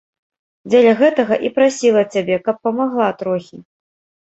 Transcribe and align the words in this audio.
Дзеля 0.69 0.93
гэтага 1.01 1.37
і 1.49 1.51
прасіла 1.59 2.03
цябе, 2.13 2.41
каб 2.49 2.55
памагла 2.65 3.13
трохі. 3.23 3.57